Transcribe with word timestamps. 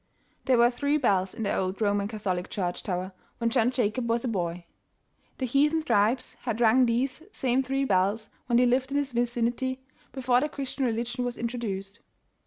There 0.45 0.57
were 0.57 0.71
three 0.71 0.97
bells 0.97 1.35
in 1.35 1.43
the 1.43 1.53
old 1.55 1.79
Roman 1.79 2.07
Catholic 2.07 2.49
Church 2.49 2.81
tower 2.81 3.11
when 3.37 3.51
John 3.51 3.69
Jacob 3.69 4.09
was 4.09 4.25
a 4.25 4.27
boy. 4.27 4.65
The 5.37 5.45
heathen 5.45 5.83
tribes 5.83 6.33
had 6.41 6.59
rung 6.59 6.87
these 6.87 7.21
same 7.31 7.61
three 7.61 7.85
bells, 7.85 8.27
when 8.47 8.57
they 8.57 8.65
lived 8.65 8.89
in 8.89 8.97
this 8.97 9.11
vicinity, 9.11 9.79
before 10.11 10.41
the 10.41 10.49
Christian 10.49 10.85
religion 10.85 11.23
was 11.23 11.37
introduced. 11.37 11.99